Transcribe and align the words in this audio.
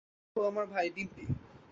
এ 0.35 0.39
আমার 0.47 0.65
ভাই, 0.65 0.87
ডিম্পি। 0.95 1.23